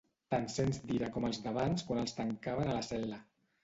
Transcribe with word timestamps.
T'encens 0.33 0.79
d'ira 0.85 1.11
com 1.19 1.29
els 1.31 1.41
d'abans 1.45 1.87
quan 1.93 2.05
els 2.07 2.19
tancaven 2.21 2.77
a 2.77 2.83
la 2.83 2.87
cel·la. 2.93 3.27